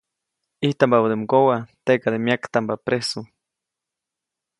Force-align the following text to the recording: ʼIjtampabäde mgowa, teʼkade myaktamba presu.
ʼIjtampabäde 0.63 1.15
mgowa, 1.21 1.57
teʼkade 1.85 2.17
myaktamba 2.25 2.73
presu. 2.85 3.19